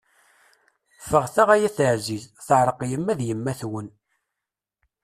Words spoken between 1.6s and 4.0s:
At ɛziz, teɛṛeq yemma d yemmat-wen!